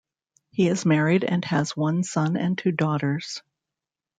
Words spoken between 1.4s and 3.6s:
has one son and two daughters.